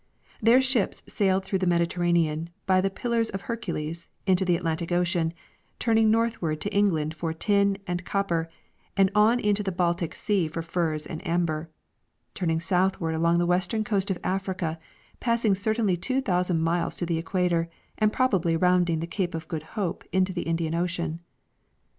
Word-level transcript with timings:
Their 0.41 0.61
ships 0.63 1.03
sailed 1.07 1.45
through 1.45 1.59
the 1.59 1.67
Mediterranean, 1.67 2.49
by 2.65 2.81
the 2.81 2.89
Pillars 2.89 3.29
of 3.29 3.41
Hercules, 3.41 4.07
into 4.25 4.43
the 4.43 4.55
Atlantic 4.57 4.91
ocean, 4.91 5.31
turning 5.77 6.09
northward 6.09 6.59
to 6.61 6.73
England 6.73 7.13
for 7.13 7.33
tin 7.33 7.77
and 7.85 8.03
coj)per 8.03 8.47
and 8.97 9.11
on 9.13 9.39
into 9.39 9.61
the 9.61 9.71
Baltic 9.71 10.15
sea 10.15 10.47
for 10.47 10.63
furs 10.63 11.05
and 11.05 11.23
amber; 11.27 11.69
turning 12.33 12.59
southward 12.59 13.13
along 13.13 13.37
the 13.37 13.45
western 13.45 13.83
coast 13.83 14.09
of 14.09 14.17
Africa, 14.23 14.79
passing 15.19 15.53
certainly 15.53 15.95
two 15.95 16.19
thousand 16.19 16.61
miles 16.63 16.95
to 16.95 17.05
the 17.05 17.19
equator 17.19 17.69
and 17.99 18.11
probably 18.11 18.57
rounding 18.57 19.01
the 19.01 19.05
cape 19.05 19.35
of 19.35 19.47
Good 19.47 19.77
Hope 19.77 20.03
into 20.11 20.33
the 20.33 20.41
Indian 20.49 20.73
ocean. 20.73 21.19